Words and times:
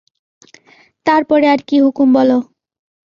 তার 1.05 1.21
পরে 1.25 1.45
আর 1.47 1.59
কী 1.67 1.77
হুকুম 1.81 2.07
বলো। 2.13 2.37